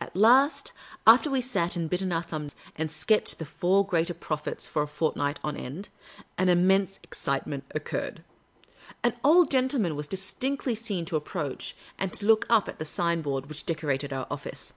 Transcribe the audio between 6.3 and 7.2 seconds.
an innnense